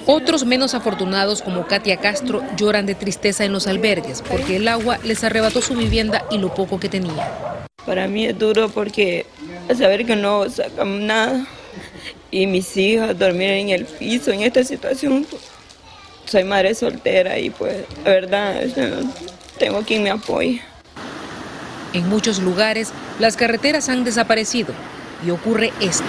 Otros 0.09 0.45
menos 0.45 0.75
afortunados, 0.75 1.43
como 1.43 1.67
Katia 1.67 1.97
Castro, 1.97 2.41
lloran 2.57 2.87
de 2.87 2.95
tristeza 2.95 3.45
en 3.45 3.53
los 3.53 3.67
albergues 3.67 4.23
porque 4.23 4.55
el 4.55 4.69
agua 4.69 4.99
les 5.03 5.25
arrebató 5.25 5.61
su 5.61 5.75
vivienda 5.75 6.25
y 6.31 6.39
lo 6.39 6.55
poco 6.55 6.79
que 6.79 6.89
tenía. 6.89 7.67
Para 7.85 8.07
mí 8.07 8.25
es 8.25 8.39
duro 8.39 8.69
porque 8.69 9.27
saber 9.77 10.07
que 10.07 10.15
no 10.15 10.49
sacamos 10.49 11.01
nada 11.01 11.45
y 12.31 12.47
mis 12.47 12.77
hijas 12.77 13.19
dormir 13.19 13.51
en 13.51 13.71
el 13.71 13.85
piso 13.85 14.31
en 14.31 14.43
esta 14.43 14.63
situación. 14.63 15.27
Soy 16.25 16.45
madre 16.45 16.77
soltera 16.77 17.37
y 17.41 17.51
pues 17.51 17.85
la 18.05 18.11
verdad 18.13 18.63
tengo 19.59 19.83
quien 19.83 20.05
me 20.05 20.11
apoye. 20.11 20.63
En 21.95 22.09
muchos 22.09 22.39
lugares 22.39 22.93
las 23.19 23.37
carreteras 23.37 23.89
han 23.89 24.05
desaparecido 24.05 24.73
y 25.27 25.31
ocurre 25.31 25.73
esto. 25.81 26.05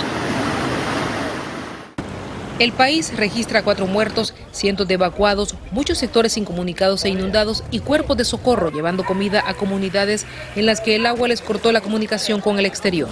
El 2.59 2.71
país 2.71 3.15
registra 3.15 3.61
cuatro 3.61 3.85
muertos, 3.85 4.33
cientos 4.51 4.87
de 4.87 4.95
evacuados, 4.95 5.53
muchos 5.69 5.99
sectores 5.99 6.37
incomunicados 6.37 7.05
e 7.05 7.09
inundados 7.09 7.63
y 7.69 7.81
cuerpos 7.81 8.17
de 8.17 8.25
socorro 8.25 8.71
llevando 8.71 9.03
comida 9.03 9.43
a 9.45 9.53
comunidades 9.53 10.25
en 10.55 10.65
las 10.65 10.81
que 10.81 10.95
el 10.95 11.05
agua 11.05 11.27
les 11.27 11.43
cortó 11.43 11.71
la 11.71 11.81
comunicación 11.81 12.41
con 12.41 12.57
el 12.57 12.65
exterior. 12.65 13.09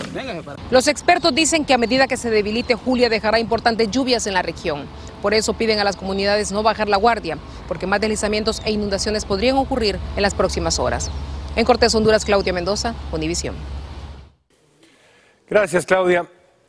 Los 0.71 0.87
expertos 0.87 1.35
dicen 1.35 1.63
que 1.63 1.75
a 1.75 1.77
medida 1.77 2.07
que 2.07 2.17
se 2.17 2.31
debilite 2.31 2.73
Julia 2.73 3.07
dejará 3.07 3.37
importantes 3.37 3.91
lluvias 3.91 4.25
en 4.25 4.33
la 4.33 4.41
región. 4.41 4.87
Por 5.21 5.35
eso 5.35 5.53
piden 5.53 5.77
a 5.77 5.83
las 5.83 5.95
comunidades 5.95 6.51
no 6.51 6.63
bajar 6.63 6.89
la 6.89 6.97
guardia, 6.97 7.37
porque 7.67 7.85
más 7.85 8.01
deslizamientos 8.01 8.63
e 8.65 8.71
inundaciones 8.71 9.25
podrían 9.25 9.57
ocurrir 9.57 9.99
en 10.15 10.23
las 10.23 10.33
próximas 10.33 10.79
horas. 10.79 11.11
En 11.55 11.65
Cortés, 11.65 11.93
Honduras, 11.93 12.25
Claudia 12.25 12.51
Mendoza, 12.51 12.95
Univisión. 13.11 13.53
Gracias, 15.47 15.85
Claudia. 15.85 16.27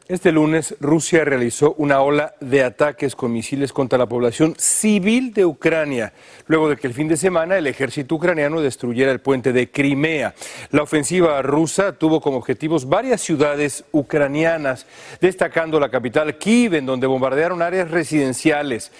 Este 0.08 0.30
lunes 0.30 0.76
Rusia 0.78 1.24
realizó 1.24 1.74
una 1.78 2.00
ola 2.00 2.36
de 2.38 2.62
ataques 2.62 3.16
con 3.16 3.32
misiles 3.32 3.72
contra 3.72 3.98
la 3.98 4.06
población 4.06 4.54
civil 4.56 5.34
de 5.34 5.44
Ucrania, 5.44 6.12
luego 6.46 6.68
de 6.68 6.76
que 6.76 6.86
el 6.86 6.94
fin 6.94 7.08
de 7.08 7.16
semana 7.16 7.58
el 7.58 7.66
ejército 7.66 8.14
ucraniano 8.14 8.60
destruyera 8.60 9.10
el 9.10 9.18
puente 9.18 9.52
de 9.52 9.68
Crimea. 9.68 10.32
La 10.70 10.84
ofensiva 10.84 11.42
rusa 11.42 11.90
tuvo 11.90 12.20
como 12.20 12.36
objetivos 12.36 12.88
varias 12.88 13.20
ciudades 13.20 13.82
ucranianas, 13.90 14.86
destacando 15.20 15.80
la 15.80 15.90
capital 15.90 16.38
Kiev, 16.38 16.74
en 16.74 16.86
donde 16.86 17.08
bombardearon 17.08 17.60
áreas 17.60 17.90
residenciales. 17.90 18.92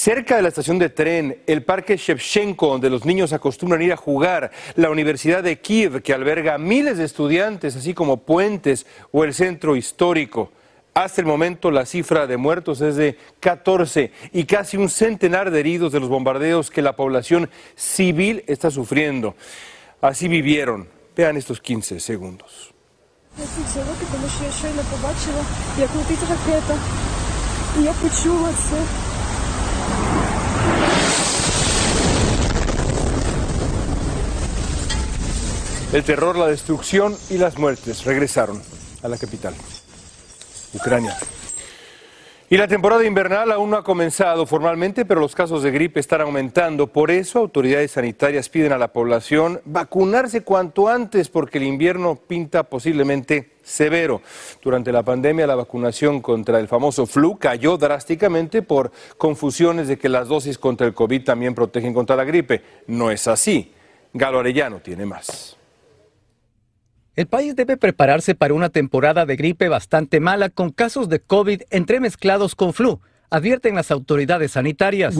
Cerca 0.00 0.36
de 0.36 0.40
la 0.40 0.48
estación 0.48 0.78
de 0.78 0.88
tren, 0.88 1.42
el 1.46 1.62
parque 1.62 1.98
Shevchenko, 1.98 2.68
donde 2.68 2.88
los 2.88 3.04
niños 3.04 3.34
acostumbran 3.34 3.82
ir 3.82 3.92
a 3.92 3.98
jugar, 3.98 4.50
la 4.74 4.88
Universidad 4.88 5.42
de 5.42 5.60
Kiev, 5.60 6.00
que 6.00 6.14
alberga 6.14 6.56
miles 6.56 6.96
de 6.96 7.04
estudiantes, 7.04 7.76
así 7.76 7.92
como 7.92 8.16
puentes 8.16 8.86
o 9.12 9.24
el 9.24 9.34
centro 9.34 9.76
histórico. 9.76 10.52
Hasta 10.94 11.20
el 11.20 11.26
momento 11.26 11.70
la 11.70 11.84
cifra 11.84 12.26
de 12.26 12.38
muertos 12.38 12.80
es 12.80 12.96
de 12.96 13.18
14 13.40 14.10
y 14.32 14.44
casi 14.44 14.78
un 14.78 14.88
centenar 14.88 15.50
de 15.50 15.60
heridos 15.60 15.92
de 15.92 16.00
los 16.00 16.08
bombardeos 16.08 16.70
que 16.70 16.80
la 16.80 16.96
población 16.96 17.50
civil 17.76 18.42
está 18.46 18.70
sufriendo. 18.70 19.34
Así 20.00 20.28
vivieron. 20.28 20.88
Vean 21.14 21.36
estos 21.36 21.60
15 21.60 22.00
segundos. 22.00 22.72
El 35.92 36.04
terror, 36.04 36.38
la 36.38 36.46
destrucción 36.46 37.16
y 37.30 37.38
las 37.38 37.58
muertes 37.58 38.04
regresaron 38.04 38.62
a 39.02 39.08
la 39.08 39.18
capital, 39.18 39.54
Ucrania. 40.72 41.16
Y 42.48 42.56
la 42.56 42.68
temporada 42.68 43.04
invernal 43.04 43.50
aún 43.50 43.70
no 43.70 43.76
ha 43.76 43.82
comenzado 43.82 44.46
formalmente, 44.46 45.04
pero 45.04 45.18
los 45.18 45.34
casos 45.34 45.64
de 45.64 45.72
gripe 45.72 45.98
están 45.98 46.20
aumentando. 46.20 46.86
Por 46.86 47.10
eso, 47.10 47.40
autoridades 47.40 47.90
sanitarias 47.90 48.48
piden 48.48 48.70
a 48.70 48.78
la 48.78 48.92
población 48.92 49.60
vacunarse 49.64 50.42
cuanto 50.42 50.88
antes, 50.88 51.28
porque 51.28 51.58
el 51.58 51.64
invierno 51.64 52.14
pinta 52.14 52.62
posiblemente 52.62 53.50
severo. 53.64 54.22
Durante 54.62 54.92
la 54.92 55.02
pandemia, 55.02 55.48
la 55.48 55.56
vacunación 55.56 56.20
contra 56.20 56.60
el 56.60 56.68
famoso 56.68 57.04
flu 57.04 57.36
cayó 57.36 57.76
drásticamente 57.76 58.62
por 58.62 58.92
confusiones 59.18 59.88
de 59.88 59.98
que 59.98 60.08
las 60.08 60.28
dosis 60.28 60.56
contra 60.56 60.86
el 60.86 60.94
COVID 60.94 61.24
también 61.24 61.52
protegen 61.52 61.92
contra 61.92 62.14
la 62.14 62.22
gripe. 62.22 62.62
No 62.86 63.10
es 63.10 63.26
así. 63.26 63.72
Galo 64.12 64.38
Arellano 64.38 64.78
tiene 64.80 65.04
más. 65.04 65.56
El 67.16 67.26
país 67.26 67.56
debe 67.56 67.76
prepararse 67.76 68.34
para 68.34 68.54
una 68.54 68.68
temporada 68.68 69.26
de 69.26 69.36
gripe 69.36 69.68
bastante 69.68 70.20
mala 70.20 70.48
con 70.48 70.70
casos 70.70 71.08
de 71.08 71.20
COVID 71.20 71.62
entremezclados 71.70 72.54
con 72.54 72.72
flu, 72.72 73.00
advierten 73.30 73.74
las 73.74 73.90
autoridades 73.90 74.52
sanitarias. 74.52 75.16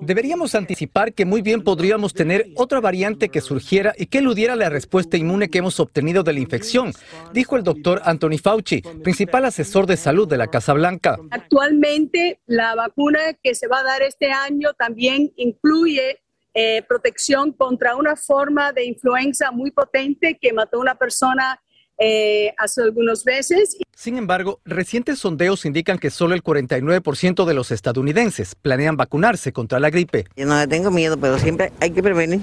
Deberíamos 0.00 0.54
anticipar 0.54 1.12
que 1.12 1.24
muy 1.24 1.42
bien 1.42 1.62
podríamos 1.62 2.14
tener 2.14 2.46
otra 2.56 2.80
variante 2.80 3.28
que 3.30 3.40
surgiera 3.40 3.94
y 3.96 4.06
que 4.06 4.18
eludiera 4.18 4.56
la 4.56 4.68
respuesta 4.68 5.16
inmune 5.16 5.48
que 5.48 5.58
hemos 5.58 5.80
obtenido 5.80 6.22
de 6.22 6.34
la 6.34 6.40
infección, 6.40 6.92
dijo 7.32 7.56
el 7.56 7.62
doctor 7.62 8.02
Anthony 8.04 8.38
Fauci, 8.42 8.82
principal 9.02 9.44
asesor 9.44 9.86
de 9.86 9.96
salud 9.96 10.28
de 10.28 10.38
la 10.38 10.48
Casa 10.48 10.72
Blanca. 10.72 11.18
Actualmente, 11.30 12.40
la 12.46 12.74
vacuna 12.74 13.20
que 13.42 13.54
se 13.54 13.68
va 13.68 13.80
a 13.80 13.84
dar 13.84 14.02
este 14.02 14.30
año 14.30 14.72
también 14.74 15.32
incluye 15.36 16.21
eh, 16.54 16.82
protección 16.86 17.52
contra 17.52 17.96
una 17.96 18.16
forma 18.16 18.72
de 18.72 18.84
influenza 18.84 19.50
muy 19.50 19.70
potente 19.70 20.38
que 20.40 20.52
mató 20.52 20.78
a 20.78 20.80
una 20.80 20.94
persona 20.94 21.60
eh, 21.98 22.52
hace 22.58 22.82
algunos 22.82 23.24
meses. 23.24 23.78
Sin 23.94 24.16
embargo, 24.16 24.60
recientes 24.64 25.20
sondeos 25.20 25.64
indican 25.64 25.98
que 25.98 26.10
solo 26.10 26.34
el 26.34 26.42
49% 26.42 27.44
de 27.44 27.54
los 27.54 27.70
estadounidenses 27.70 28.54
planean 28.54 28.96
vacunarse 28.96 29.52
contra 29.52 29.78
la 29.78 29.90
gripe. 29.90 30.24
Yo 30.36 30.46
no 30.46 30.68
tengo 30.68 30.90
miedo, 30.90 31.16
pero 31.16 31.38
siempre 31.38 31.72
hay 31.80 31.90
que 31.90 32.02
prevenir. 32.02 32.40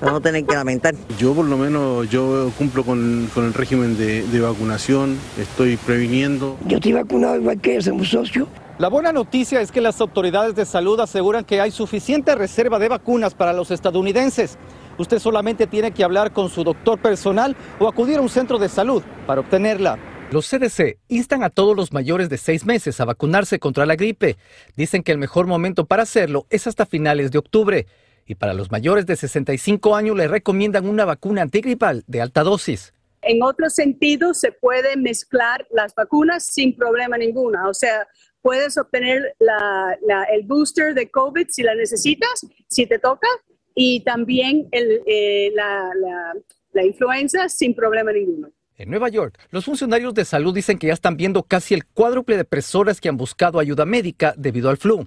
Para 0.00 0.12
no 0.12 0.20
tener 0.20 0.44
que 0.44 0.54
lamentar. 0.54 0.94
Yo 1.18 1.34
por 1.34 1.44
lo 1.44 1.56
menos 1.56 2.08
yo 2.08 2.52
cumplo 2.56 2.84
con, 2.84 3.28
con 3.34 3.46
el 3.46 3.54
régimen 3.54 3.98
de, 3.98 4.22
de, 4.22 4.40
vacunación, 4.40 5.18
estoy 5.40 5.76
previniendo. 5.76 6.56
Yo 6.66 6.76
estoy 6.76 6.92
vacunado 6.92 7.34
igual 7.34 7.60
que 7.60 7.82
somos 7.82 8.08
socio. 8.08 8.46
La 8.78 8.86
buena 8.86 9.12
noticia 9.12 9.60
es 9.60 9.72
que 9.72 9.80
las 9.80 10.00
autoridades 10.00 10.54
de 10.54 10.64
salud 10.64 11.00
aseguran 11.00 11.44
que 11.44 11.60
hay 11.60 11.72
suficiente 11.72 12.36
reserva 12.36 12.78
de 12.78 12.88
vacunas 12.88 13.34
para 13.34 13.52
los 13.52 13.72
estadounidenses. 13.72 14.56
Usted 14.98 15.18
solamente 15.18 15.66
tiene 15.66 15.90
que 15.90 16.04
hablar 16.04 16.32
con 16.32 16.48
su 16.48 16.62
doctor 16.62 17.02
personal 17.02 17.56
o 17.80 17.88
acudir 17.88 18.18
a 18.18 18.20
un 18.20 18.28
centro 18.28 18.56
de 18.56 18.68
salud 18.68 19.02
para 19.26 19.40
obtenerla. 19.40 19.98
Los 20.30 20.48
CDC 20.48 20.96
instan 21.08 21.42
a 21.42 21.50
todos 21.50 21.74
los 21.74 21.92
mayores 21.92 22.28
de 22.28 22.38
seis 22.38 22.64
meses 22.64 23.00
a 23.00 23.04
vacunarse 23.04 23.58
contra 23.58 23.84
la 23.84 23.96
gripe. 23.96 24.36
Dicen 24.76 25.02
que 25.02 25.10
el 25.10 25.18
mejor 25.18 25.48
momento 25.48 25.84
para 25.84 26.04
hacerlo 26.04 26.46
es 26.48 26.68
hasta 26.68 26.86
finales 26.86 27.32
de 27.32 27.38
octubre. 27.38 27.86
Y 28.26 28.36
para 28.36 28.54
los 28.54 28.70
mayores 28.70 29.06
de 29.06 29.16
65 29.16 29.96
años 29.96 30.16
les 30.16 30.30
recomiendan 30.30 30.88
una 30.88 31.04
vacuna 31.04 31.42
antigripal 31.42 32.04
de 32.06 32.20
alta 32.20 32.44
dosis. 32.44 32.92
En 33.22 33.42
otro 33.42 33.68
sentido, 33.68 34.32
se 34.32 34.52
puede 34.52 34.96
mezclar 34.96 35.66
las 35.72 35.92
vacunas 35.94 36.46
sin 36.46 36.76
problema 36.76 37.18
ninguna. 37.18 37.68
O 37.68 37.74
sea, 37.74 38.06
puedes 38.42 38.76
obtener 38.78 39.34
el 39.38 40.42
booster 40.46 40.94
de 40.94 41.10
COVID 41.10 41.46
si 41.48 41.62
la 41.62 41.74
necesitas, 41.74 42.46
si 42.68 42.86
te 42.86 42.98
toca, 42.98 43.28
y 43.74 44.00
también 44.00 44.68
eh, 44.72 45.52
la 45.54 46.84
influenza 46.84 47.48
sin 47.48 47.74
problema 47.74 48.12
ninguno. 48.12 48.50
En 48.78 48.90
Nueva 48.90 49.08
York, 49.08 49.36
los 49.50 49.64
funcionarios 49.64 50.14
de 50.14 50.24
salud 50.24 50.54
dicen 50.54 50.78
que 50.78 50.86
ya 50.86 50.92
están 50.92 51.16
viendo 51.16 51.42
casi 51.42 51.74
el 51.74 51.84
cuádruple 51.84 52.36
de 52.36 52.44
personas 52.44 53.00
que 53.00 53.08
han 53.08 53.16
buscado 53.16 53.58
ayuda 53.58 53.84
médica 53.84 54.34
debido 54.36 54.70
al 54.70 54.76
flu. 54.76 55.04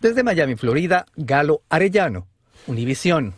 Desde 0.00 0.24
Miami, 0.24 0.56
Florida, 0.56 1.06
Galo 1.14 1.62
Arellano, 1.68 2.26
Univisión. 2.66 3.34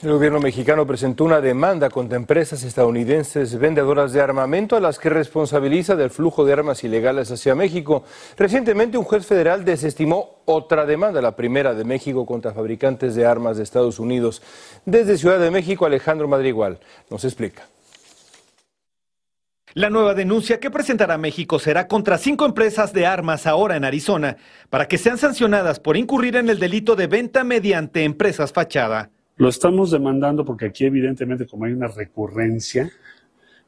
El 0.00 0.12
gobierno 0.12 0.38
mexicano 0.38 0.86
presentó 0.86 1.24
una 1.24 1.40
demanda 1.40 1.90
contra 1.90 2.16
empresas 2.16 2.62
estadounidenses 2.62 3.58
vendedoras 3.58 4.12
de 4.12 4.20
armamento 4.20 4.76
a 4.76 4.80
las 4.80 4.96
que 4.96 5.10
responsabiliza 5.10 5.96
del 5.96 6.10
flujo 6.10 6.44
de 6.44 6.52
armas 6.52 6.84
ilegales 6.84 7.32
hacia 7.32 7.56
México. 7.56 8.04
Recientemente 8.36 8.96
un 8.96 9.02
juez 9.02 9.26
federal 9.26 9.64
desestimó 9.64 10.36
otra 10.44 10.86
demanda, 10.86 11.20
la 11.20 11.34
primera 11.34 11.74
de 11.74 11.82
México 11.82 12.26
contra 12.26 12.52
fabricantes 12.52 13.16
de 13.16 13.26
armas 13.26 13.56
de 13.56 13.64
Estados 13.64 13.98
Unidos. 13.98 14.40
Desde 14.84 15.18
Ciudad 15.18 15.40
de 15.40 15.50
México, 15.50 15.84
Alejandro 15.84 16.28
Madrigual 16.28 16.78
nos 17.10 17.24
explica. 17.24 17.66
La 19.74 19.90
nueva 19.90 20.14
denuncia 20.14 20.60
que 20.60 20.70
presentará 20.70 21.18
México 21.18 21.58
será 21.58 21.88
contra 21.88 22.18
cinco 22.18 22.46
empresas 22.46 22.92
de 22.92 23.04
armas 23.04 23.48
ahora 23.48 23.74
en 23.74 23.84
Arizona, 23.84 24.36
para 24.70 24.86
que 24.86 24.96
sean 24.96 25.18
sancionadas 25.18 25.80
por 25.80 25.96
incurrir 25.96 26.36
en 26.36 26.50
el 26.50 26.60
delito 26.60 26.94
de 26.94 27.08
venta 27.08 27.42
mediante 27.42 28.04
empresas 28.04 28.52
fachada. 28.52 29.10
Lo 29.38 29.48
estamos 29.48 29.92
demandando 29.92 30.44
porque 30.44 30.66
aquí 30.66 30.84
evidentemente 30.84 31.46
como 31.46 31.64
hay 31.64 31.72
una 31.72 31.86
recurrencia, 31.86 32.90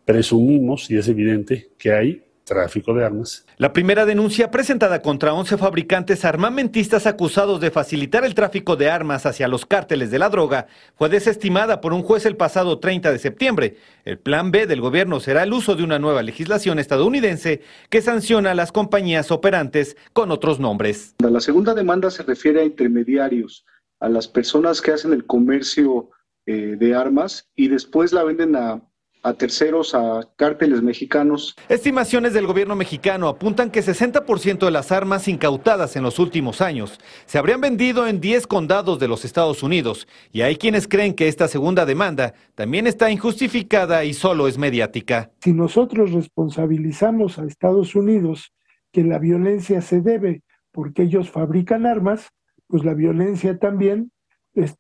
presumimos, 0.04 0.90
y 0.90 0.96
es 0.96 1.06
evidente, 1.06 1.70
que 1.78 1.92
hay 1.92 2.24
tráfico 2.42 2.92
de 2.92 3.04
armas. 3.04 3.46
La 3.58 3.72
primera 3.72 4.04
denuncia 4.04 4.50
presentada 4.50 5.00
contra 5.00 5.32
11 5.32 5.56
fabricantes 5.56 6.24
armamentistas 6.24 7.06
acusados 7.06 7.60
de 7.60 7.70
facilitar 7.70 8.24
el 8.24 8.34
tráfico 8.34 8.74
de 8.74 8.90
armas 8.90 9.26
hacia 9.26 9.46
los 9.46 9.64
cárteles 9.64 10.10
de 10.10 10.18
la 10.18 10.28
droga 10.28 10.66
fue 10.96 11.08
desestimada 11.08 11.80
por 11.80 11.92
un 11.92 12.02
juez 12.02 12.26
el 12.26 12.36
pasado 12.36 12.80
30 12.80 13.12
de 13.12 13.18
septiembre. 13.20 13.76
El 14.04 14.18
plan 14.18 14.50
B 14.50 14.66
del 14.66 14.80
gobierno 14.80 15.20
será 15.20 15.44
el 15.44 15.52
uso 15.52 15.76
de 15.76 15.84
una 15.84 16.00
nueva 16.00 16.24
legislación 16.24 16.80
estadounidense 16.80 17.60
que 17.88 18.02
sanciona 18.02 18.50
a 18.50 18.54
las 18.56 18.72
compañías 18.72 19.30
operantes 19.30 19.96
con 20.12 20.32
otros 20.32 20.58
nombres. 20.58 21.14
La 21.20 21.40
segunda 21.40 21.74
demanda 21.74 22.10
se 22.10 22.24
refiere 22.24 22.62
a 22.62 22.64
intermediarios, 22.64 23.64
a 24.00 24.08
las 24.08 24.26
personas 24.26 24.80
que 24.80 24.92
hacen 24.92 25.12
el 25.12 25.26
comercio 25.26 26.10
eh, 26.46 26.76
de 26.78 26.94
armas 26.94 27.48
y 27.54 27.68
después 27.68 28.12
la 28.12 28.24
venden 28.24 28.56
a 28.56 28.82
a 29.22 29.34
terceros, 29.34 29.94
a 29.94 30.28
cárteles 30.36 30.82
mexicanos. 30.82 31.54
Estimaciones 31.68 32.32
del 32.32 32.46
gobierno 32.46 32.74
mexicano 32.74 33.28
apuntan 33.28 33.70
que 33.70 33.82
60% 33.82 34.64
de 34.64 34.70
las 34.70 34.92
armas 34.92 35.28
incautadas 35.28 35.96
en 35.96 36.02
los 36.02 36.18
últimos 36.18 36.60
años 36.60 36.98
se 37.26 37.38
habrían 37.38 37.60
vendido 37.60 38.06
en 38.06 38.20
10 38.20 38.46
condados 38.46 38.98
de 38.98 39.08
los 39.08 39.24
Estados 39.24 39.62
Unidos. 39.62 40.08
Y 40.32 40.42
hay 40.42 40.56
quienes 40.56 40.88
creen 40.88 41.14
que 41.14 41.28
esta 41.28 41.48
segunda 41.48 41.84
demanda 41.84 42.34
también 42.54 42.86
está 42.86 43.10
injustificada 43.10 44.04
y 44.04 44.14
solo 44.14 44.48
es 44.48 44.58
mediática. 44.58 45.30
Si 45.40 45.52
nosotros 45.52 46.12
responsabilizamos 46.12 47.38
a 47.38 47.44
Estados 47.44 47.94
Unidos 47.94 48.52
que 48.92 49.04
la 49.04 49.18
violencia 49.18 49.82
se 49.82 50.00
debe 50.00 50.42
porque 50.72 51.02
ellos 51.02 51.30
fabrican 51.30 51.84
armas, 51.84 52.30
pues 52.70 52.84
la 52.84 52.94
violencia 52.94 53.58
también 53.58 54.12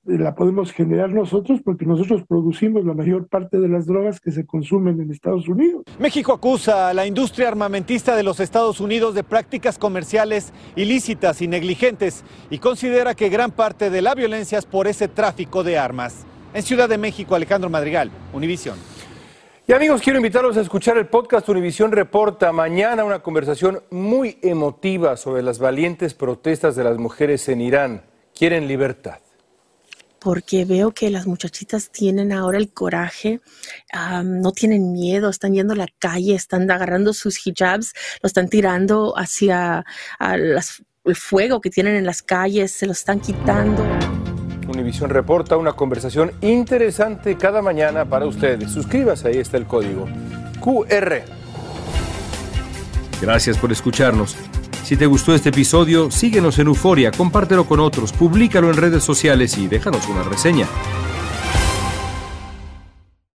la 0.04 0.34
podemos 0.34 0.72
generar 0.72 1.12
nosotros 1.12 1.60
porque 1.64 1.86
nosotros 1.86 2.24
producimos 2.28 2.84
la 2.84 2.94
mayor 2.94 3.28
parte 3.28 3.58
de 3.58 3.68
las 3.68 3.86
drogas 3.86 4.20
que 4.20 4.32
se 4.32 4.44
consumen 4.44 5.00
en 5.00 5.10
Estados 5.10 5.48
Unidos. 5.48 5.84
México 5.98 6.32
acusa 6.32 6.88
a 6.88 6.94
la 6.94 7.06
industria 7.06 7.48
armamentista 7.48 8.16
de 8.16 8.24
los 8.24 8.40
Estados 8.40 8.80
Unidos 8.80 9.14
de 9.14 9.22
prácticas 9.22 9.78
comerciales 9.78 10.52
ilícitas 10.74 11.40
y 11.40 11.48
negligentes 11.48 12.24
y 12.50 12.58
considera 12.58 13.14
que 13.14 13.28
gran 13.28 13.52
parte 13.52 13.90
de 13.90 14.02
la 14.02 14.14
violencia 14.14 14.58
es 14.58 14.66
por 14.66 14.88
ese 14.88 15.06
tráfico 15.06 15.62
de 15.62 15.78
armas. 15.78 16.26
En 16.52 16.64
Ciudad 16.64 16.88
de 16.88 16.98
México, 16.98 17.36
Alejandro 17.36 17.70
Madrigal, 17.70 18.10
Univisión. 18.32 18.76
Y 19.70 19.72
amigos, 19.72 20.02
quiero 20.02 20.18
invitarlos 20.18 20.56
a 20.56 20.62
escuchar 20.62 20.98
el 20.98 21.06
podcast 21.06 21.48
Univisión 21.48 21.92
Reporta. 21.92 22.50
Mañana 22.50 23.04
una 23.04 23.20
conversación 23.20 23.84
muy 23.92 24.36
emotiva 24.42 25.16
sobre 25.16 25.44
las 25.44 25.60
valientes 25.60 26.12
protestas 26.12 26.74
de 26.74 26.82
las 26.82 26.98
mujeres 26.98 27.48
en 27.48 27.60
Irán. 27.60 28.02
Quieren 28.36 28.66
libertad 28.66 29.20
porque 30.18 30.64
veo 30.64 30.90
que 30.90 31.08
las 31.08 31.26
muchachitas 31.26 31.90
tienen 31.90 32.32
ahora 32.32 32.58
el 32.58 32.72
coraje, 32.72 33.40
no 34.24 34.52
tienen 34.52 34.92
miedo, 34.92 35.30
están 35.30 35.54
yendo 35.54 35.72
a 35.74 35.76
la 35.76 35.88
calle, 36.00 36.34
están 36.34 36.68
agarrando 36.70 37.14
sus 37.14 37.46
hijabs, 37.46 37.94
lo 38.22 38.26
están 38.26 38.48
tirando 38.48 39.14
hacia 39.16 39.86
el 40.18 40.60
fuego 41.14 41.60
que 41.60 41.70
tienen 41.70 41.94
en 41.94 42.04
las 42.04 42.22
calles, 42.22 42.72
se 42.72 42.86
lo 42.86 42.92
están 42.92 43.20
quitando. 43.20 43.82
Univisión 44.70 45.10
reporta 45.10 45.56
una 45.56 45.72
conversación 45.72 46.32
interesante 46.40 47.36
cada 47.36 47.60
mañana 47.60 48.04
para 48.04 48.26
ustedes. 48.26 48.70
Suscríbase, 48.70 49.28
ahí 49.28 49.38
está 49.38 49.56
el 49.56 49.66
código 49.66 50.06
QR. 50.60 51.22
Gracias 53.20 53.58
por 53.58 53.72
escucharnos. 53.72 54.36
Si 54.84 54.96
te 54.96 55.06
gustó 55.06 55.34
este 55.34 55.50
episodio, 55.50 56.10
síguenos 56.10 56.58
en 56.58 56.68
Euforia, 56.68 57.10
compártelo 57.10 57.64
con 57.64 57.80
otros, 57.80 58.12
públicalo 58.12 58.70
en 58.70 58.76
redes 58.76 59.04
sociales 59.04 59.58
y 59.58 59.68
déjanos 59.68 60.08
una 60.08 60.22
reseña. 60.22 60.66